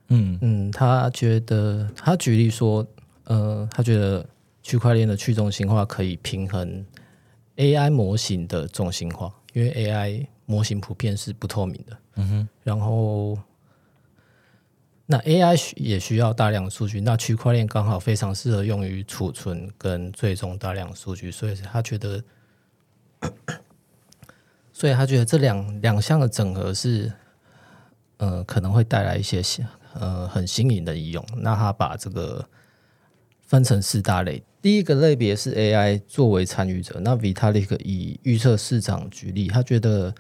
[0.08, 2.86] 嗯嗯，他觉得他举例说，
[3.24, 4.24] 呃，他觉得
[4.62, 6.84] 区块链的去中心化可以平衡
[7.56, 11.96] AI 模型的中心化，因为 AI 模型普遍是不透明的。
[12.16, 13.38] 嗯哼，然后。
[15.08, 22.24] 那 AI 也需要大量数据，那区块链刚好非常适合用于储存跟追踪大量数据，所以他觉得，
[24.72, 27.12] 所以他觉得这两两项的整合是，
[28.16, 29.64] 呃，可能会带来一些新
[29.94, 31.24] 呃很新颖的应用。
[31.36, 32.44] 那他把这个
[33.42, 40.12] 分成四大类，第一个类别是 AI 作为参与者，那 Vitalik 以预测市场举例，他觉得。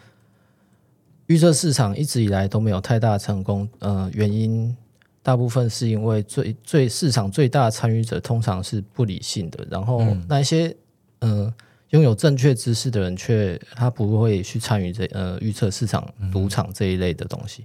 [1.26, 4.76] 预测市场一直以来都没有太大成功，呃，原因
[5.22, 10.72] 大部分是因为最最市场最大参与者通常是不理性的，然后那一些
[11.18, 11.52] 呃
[11.90, 17.64] 拥有正确知识的人却他不会去参与这呃预测市场赌场这一类的东西。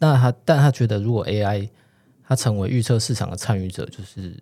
[0.00, 1.68] 那他但他觉得如果 AI
[2.26, 4.36] 他成为预测市场的参与者，就是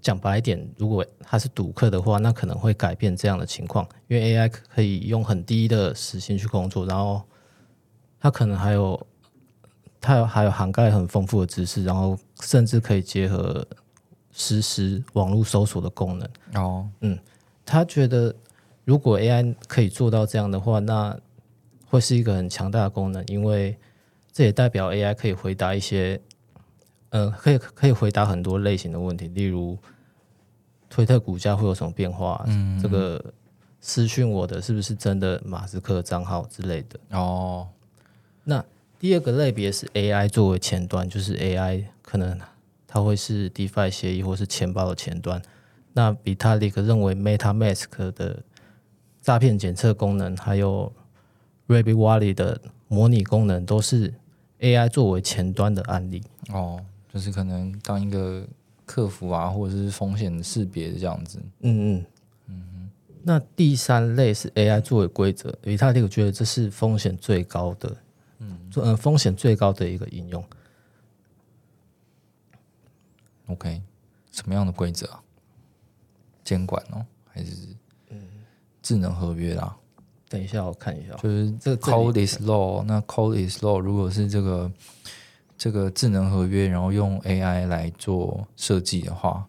[0.00, 7.20] 讲白一点，如果他是赌客的话，那可能会改变这样的情况，因为 AI 可以用很低的时薪去工作，然后。
[8.20, 9.06] 它可能还有，
[10.00, 13.66] 它有还有涵盖很丰富的知识，然后甚至可以结合
[14.30, 16.28] 实时网络搜索的功能。
[16.54, 17.18] 哦，嗯，
[17.64, 18.34] 他觉得
[18.84, 21.18] 如果 AI 可以做到这样的话，那
[21.86, 23.76] 会是一个很强大的功能，因为
[24.30, 26.20] 这也代表 AI 可以回答一些，
[27.08, 29.78] 呃，可以可以回答很多类型的问题，例如
[30.88, 32.44] 推特股价会有什么变化？
[32.48, 33.22] 嗯，这个
[33.80, 37.00] 私讯我的是不是真的马斯克账号之类的？
[37.18, 37.66] 哦。
[38.44, 38.64] 那
[38.98, 42.38] 第二个类别是 AI 作为前端，就是 AI 可能
[42.86, 45.40] 它会是 DeFi 协议或是钱包的前端。
[45.92, 48.42] 那 Vitalik 认为 MetaMask 的
[49.20, 50.92] 诈骗检测功能，还有
[51.68, 54.12] Rabbit Wallet 的模拟功能，都是
[54.60, 56.22] AI 作为前端的案例。
[56.52, 56.80] 哦，
[57.12, 58.46] 就是可能当一个
[58.84, 61.38] 客服啊，或者是风险识别这样子。
[61.60, 62.06] 嗯嗯
[62.48, 62.90] 嗯。
[63.22, 67.96] 那第三类是 AI 作为规则，维塔利我觉得这是风险最高的，嗯，
[68.76, 70.44] 呃，风险最高的一个应用。
[73.46, 73.82] OK，
[74.30, 75.22] 什么样的规则啊？
[76.44, 77.52] 监管哦，还是
[78.82, 79.76] 智能合约啦？
[80.28, 84.70] 等一下，我看一下，就是这 code is law，那 code is law 如果是这个
[85.58, 89.46] 这个智能合约，然后用 AI 来做设计的话，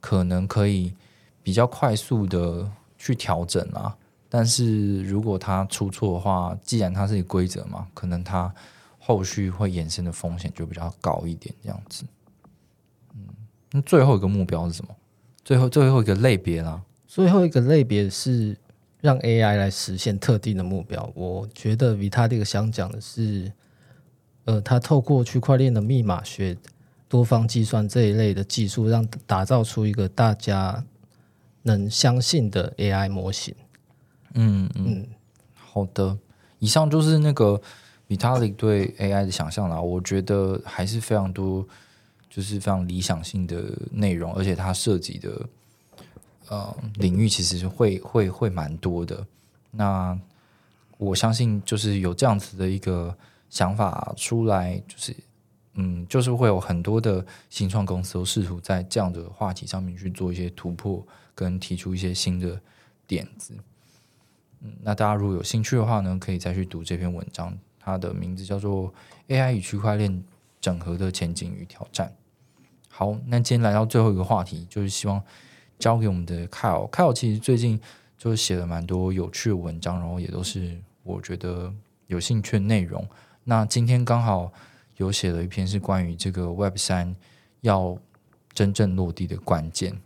[0.00, 0.92] 可能可以
[1.42, 3.96] 比较快速的去调整啊。
[4.36, 8.52] 但是如果它出错的话，既然它是一个规则嘛，可能它
[8.98, 12.02] 后续会衍生的风险就比较高一点，这样子。
[13.14, 13.28] 嗯，
[13.70, 14.96] 那最后一个目标是什么？
[15.44, 18.56] 最后最后一个类别啦，最后一个类别是
[19.00, 21.08] 让 AI 来实现特定的目标。
[21.14, 23.52] 我觉得 Vitalik 想讲的是，
[24.46, 26.56] 呃，他透过区块链的密码学、
[27.08, 30.84] 多方计算这一类的技术，让打造出一个大家
[31.62, 33.54] 能相信的 AI 模型。
[34.34, 35.06] 嗯嗯，
[35.54, 36.16] 好的。
[36.58, 37.60] 以上就是那个
[38.08, 41.66] Vitalik 对 AI 的想象啦，我觉得还是非常多，
[42.30, 45.48] 就是非常理想性的内容，而且它涉及的
[46.48, 49.26] 呃领域其实会会会蛮多的。
[49.70, 50.18] 那
[50.96, 53.14] 我相信，就是有这样子的一个
[53.50, 55.14] 想法出来，就是
[55.74, 62.58] 嗯，就是会有很多的新创公司都试图在这样的话题上面去做一些突破，跟提出一些新的
[63.06, 63.54] 点子。
[64.82, 68.92] 那大家如果有兴趣的话呢，可以再去读这篇文章，它的名字叫做
[69.28, 70.24] 《AI 与区块链
[70.60, 72.08] 整合的前景与挑战》。
[72.88, 75.22] 好，那今天来到最后一个话题，就是希望
[75.78, 76.88] 交给我们的 Kyle。
[76.90, 77.80] Kyle 其实最近
[78.16, 81.72] 就写了蛮多有趣的文章，然后也都是我觉得
[82.06, 83.06] 有兴趣的内容。
[83.42, 84.52] 那今天刚好
[84.96, 87.14] 有写了一篇是关于这个 Web 三
[87.60, 87.98] 要
[88.52, 90.00] 真正落地的关键。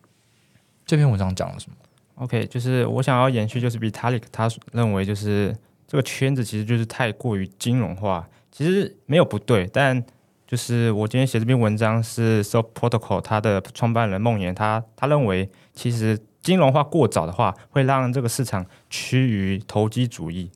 [0.84, 1.76] 这篇文章讲了什么？
[2.18, 10.04] OK，就是我想要延续，就是 Vitalik 他认为就是这个圈子其实就是太过于金融化，其实没有不对，但
[10.46, 20.50] 就是我今天写这篇文章是 So Protocol 它的创办人梦岩，他他认为其实金融化过早的话，会让这个市场趋于投机主义，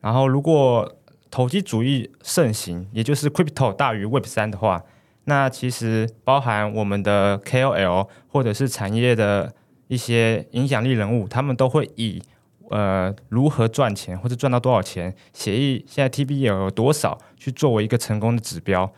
[0.00, 0.96] 然后如果
[1.30, 4.82] 投机主义盛行，也就是 Crypto 大于 Web 三的话，
[5.24, 9.52] 那其实包含我们的 KOL 或者是产业的
[9.88, 12.22] 一些影响力人物，他们都会以
[12.70, 18.92] 呃如何赚钱或者赚到多少钱，协议现在 T B 有多少去作为一个成功的指标，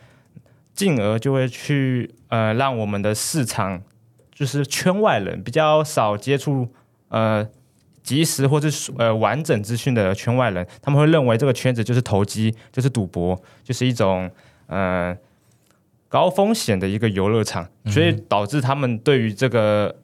[0.74, 3.82] 进而就会去呃让我们的市场
[4.32, 6.68] 就是圈外人比较少接触
[7.08, 7.46] 呃
[8.02, 14.30] 及时或者是呃完整资讯的圈外人，他们会认为这个圈子就是投机，就是赌博，就是一种
[14.68, 15.16] 呃
[16.08, 19.96] 高风险的一个游乐场，所以导致他们对于这个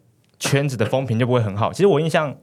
[0.43, 1.73] 圈子的风评就不会很好。
[1.73, 2.37] 其实我印象，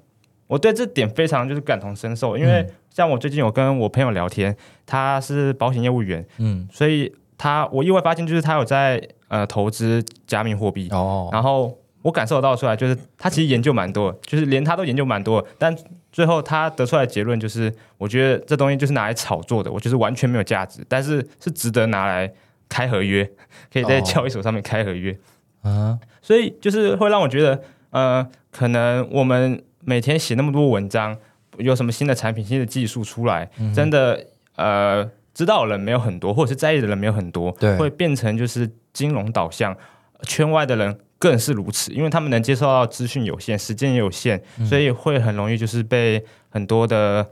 [0.47, 15.75] 我对这点非常就是感同身受，因为像我最近有跟我朋友聊天，他是保险业务员，嗯，所以他我意外发现就是他有在呃投资加密货币，哦，然后我感受得到出来，就是他其实研究蛮多，就是连他都研究蛮多，但
[16.09, 22.31] 最后他得出来的结论就是，我觉得这东西就是拿来炒作的，我觉得完全没有价值，但是是值得拿来
[22.69, 23.29] 开合约，
[23.71, 24.01] 可以在哦。
[24.05, 25.15] 交易所上面开合约，
[25.61, 31.17] 啊，所以就是会让我觉得，呃，可能我们每天写那么多文章，
[31.57, 34.25] 有什么新的产品、新的技术出来，真的
[34.55, 39.75] 呃，知道的人没有很多，或者是在意的人没有很多，对会变成就是金融导向，
[40.23, 47.25] 圈外的人更是如此，因为他们能接受到资讯有限，时间也有限，所以会很容易就是被很多的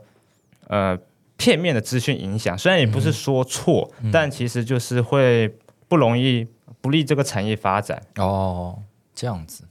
[0.68, 0.98] 呃
[1.36, 2.56] 片面的资讯影响。
[2.56, 5.54] 虽然也不是说错，但其实就是会
[5.86, 6.46] 不容易
[6.80, 8.02] 不利这个产业发展。
[8.16, 8.82] 哦，
[9.14, 9.64] 这样子，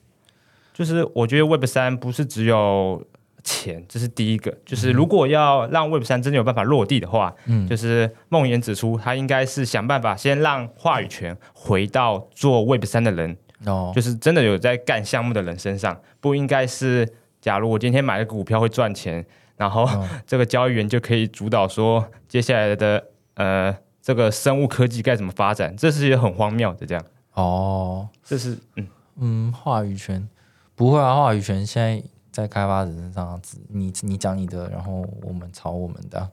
[0.77, 3.03] 就是我觉得 Web 三不是只有
[3.43, 4.55] 钱，这是第一个。
[4.63, 13.35] 就是如果要让 Web 三真的有办法落地的话，嗯就是梦妍指出，他应该是想办法先让话语权回到做 Web 三的人，
[13.65, 17.11] 哦，就是真的有在干项目的人身上，不应该是
[17.41, 19.89] 假如我今天买了股票会赚钱，然后
[20.27, 23.03] 这个交易员就可以主导说接下来的
[23.33, 26.85] 呃这个生物科技该怎么发展，这是也很荒谬的。
[26.85, 27.03] 这样，
[27.33, 28.87] 哦，这是嗯。
[29.19, 30.29] 嗯，话语权
[30.77, 32.01] 不会啊，话语权现在
[32.31, 36.29] 在开发者身上你你讲你的，然后我们抄我们的啊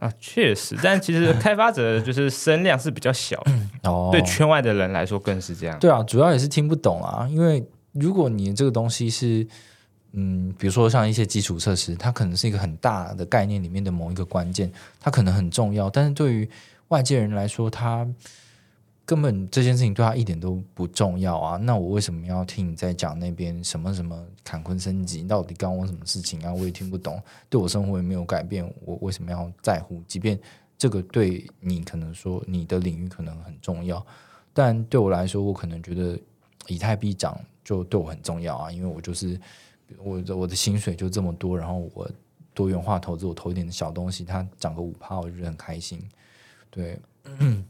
[0.00, 5.78] 啊，确实，但其实开发者就是声量是比较小的，哦，对圈外的人来说更是这样。
[5.78, 9.46] 对啊，主要也是听不懂啊，因为如果你这个东西是，
[10.10, 16.50] 嗯，比如说像一些基础设施，它可能是一个很大的概念里面的某一个关键，它可能很重要，但是对于
[16.88, 18.04] 外界人来说，他
[19.06, 21.56] 根本这件事情对他一点都不重要啊。
[21.58, 26.52] 那我为什么要听你在讲那边什么什么坎昆升级，到底干我什么事情啊？
[26.52, 30.02] 我也听不懂，对我生活也没有改变，我为什么要在乎？
[30.06, 30.38] 即便
[30.78, 34.04] 这个对你可能说你的领域可能很重要，
[34.52, 36.18] 但对我来说，我可能觉得
[36.66, 39.38] 以太币涨就对我很重要啊，因为我就是
[39.98, 42.10] 我的我的薪水就这么多，然后我
[42.54, 46.02] 多元化投资，我投一点小东西，它涨个五趴，我就很开心。
[46.70, 46.98] 对，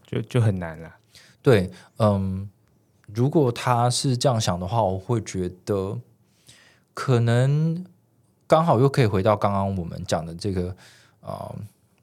[0.07, 0.95] 就就很难了。
[1.45, 2.49] 对，嗯，
[3.13, 6.01] 如果他是这样想的话，我会觉得
[6.95, 7.85] 可能
[8.47, 10.75] 刚好又可以回到刚刚我们讲的这个
[11.21, 11.55] 呃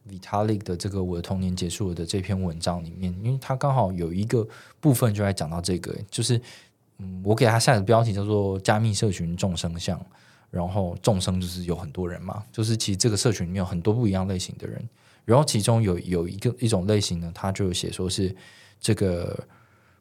[0.07, 4.47] ，Vitalik 的这个我的童年结束了的这篇文章里面，因为他刚好有一个
[4.79, 6.39] 部分就在讲到这个，就是
[6.99, 9.99] 嗯，我给他下的标题叫做“加密社群众生相”，
[10.51, 14.87] 然后众生就是有很多人嘛，就是其实这个社群里面有很多不一样类型的人，
[15.25, 18.35] 然后其中有有一个一种类型呢，他就写说是。
[18.81, 19.41] 这个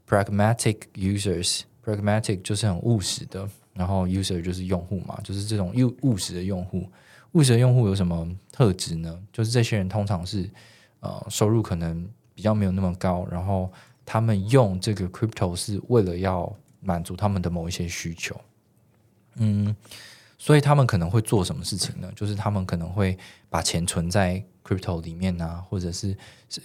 [0.08, 6.84] pragmatic users，pragmatic 就是很务实的，然后 user 就是用户嘛，就是这种务务实的用户。
[7.32, 9.16] 务实的用户有什么特质呢？
[9.32, 10.50] 就是这些人通常是
[10.98, 13.70] 呃收入可能比较没有那么高，然后
[14.04, 18.34] 他们用这个 crypto 是为了要满足他们的某一些需求。
[19.36, 19.76] 嗯，
[20.38, 22.10] 所以他们可能会做什么事情呢？
[22.16, 23.16] 就是他们可能会
[23.50, 24.42] 把钱存在。
[24.62, 26.16] crypto 里面啊，或者是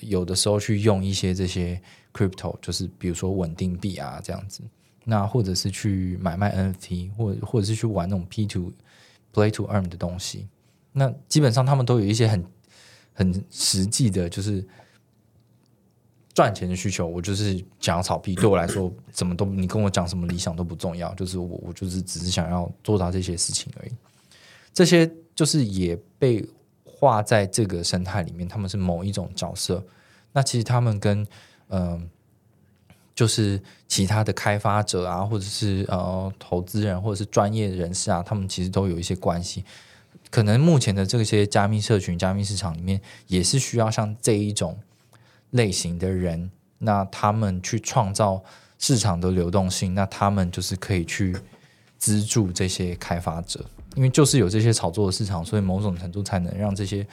[0.01, 1.81] 有的时候去用一些这些
[2.13, 4.61] crypto，就是比如说稳定币啊这样子，
[5.05, 8.71] 那或者是去买卖 NFT，或或者是去玩那种 P to
[9.33, 10.47] play to earn 的东西，
[10.91, 12.45] 那基本上他们都有一些很
[13.13, 14.63] 很实际的，就是
[16.31, 17.07] 赚钱的需求。
[17.07, 23.91] 我就是想要炒币，对我来说，怎么都你跟我讲什么理想都不重要，就是我我就是只是想要做到这些事情而已。
[24.73, 26.47] 这些就是也被。
[26.97, 29.83] 画在这个生态里面，他们是某一种角色。
[30.31, 31.27] 那其实他们跟
[31.67, 32.09] 嗯，
[33.13, 39.63] 就是其他的开发者啊，或者是呃投资人，或者是专业人士啊，他们其实都有一些关系。
[40.31, 44.77] 可能目前的这些加密社群、加密市场里面，也是需要像这一种
[45.51, 48.43] 类型的人，那他们去创造
[48.77, 51.37] 市场的流动性，那他们就是可以去
[51.97, 53.65] 资助这些开发者。
[53.95, 57.05] 因为就是有这些炒作的市场，所以某种程度才能让这些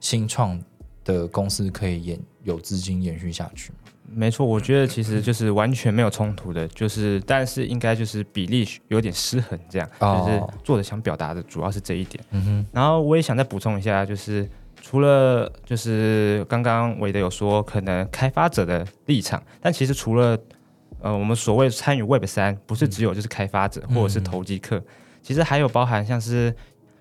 [0.00, 0.60] 新创
[1.04, 3.70] 的公司可以延有资金延续下去。
[4.12, 12.24] 没错，我觉得其实就是完全没有冲突的，就是但是应该就是比例有点失衡，这样就是作者想表达的主要是这一点。
[12.32, 12.66] 嗯哼。
[12.72, 14.48] 然后我也想再补充一下，就是
[14.80, 20.36] 除了就是刚刚韦德有说可能开发者的立场，但其实除了
[21.00, 24.82] 呃我们所谓参与 Web 三，不是只有就是开发者或者是投机客。
[25.22, 26.54] 其实还有包含像是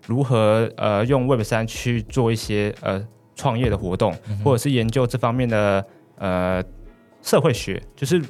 [0.07, 3.05] 如何呃用 Web 三去做一些呃
[3.35, 4.13] 创业的活动，
[4.43, 5.85] 或者是研究这方面的
[6.17, 6.63] 呃
[7.21, 8.21] 社会学，就是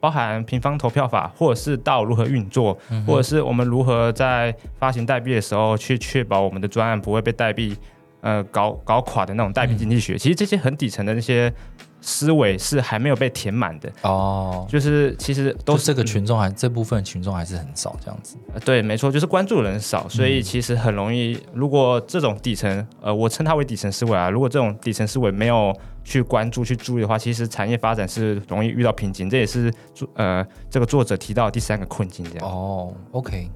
[0.00, 7.76] 包含平方投票法，或者是到如何运作，或者是我们如何在发行代币的时候去确保我们的专案不会被代币
[8.20, 10.16] 呃搞搞垮的那种代币经济学。
[10.18, 11.52] 其实这些很底层的那些。
[12.00, 18.36] 思维是还没有被填满的哦，就是其实都是这个群众还这部分群众还是很少这样子。
[18.64, 21.38] 对，没错，就是关注人少，所以其实很容易。
[21.52, 25.74] 如果这种底层，呃，我称它为底层思维啊，如果这种底层思维没有
[26.04, 29.28] 去关注、去注意的话，其实产业发展是容易遇到瓶颈。
[29.28, 32.48] 这也是作呃这个作者提到第三个困境这样。
[32.48, 33.50] 哦，OK。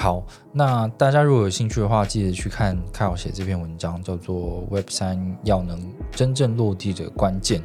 [0.00, 5.76] 好，那大家如果有兴趣的话，记得去看凯尔写这篇文章，叫做《Web 三要能
[6.12, 7.60] 真正落地的关键》。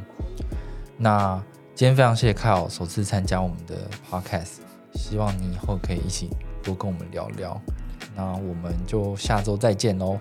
[0.97, 1.39] 那
[1.75, 4.57] 今天非常谢谢凯尔首次参加我们的 Podcast，
[4.95, 6.31] 希望你以后可以一起
[6.63, 7.61] 多跟我们聊聊。
[8.15, 10.17] 那我们就下周再见喽，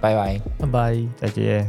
[0.00, 1.68] 拜拜，拜拜，再见。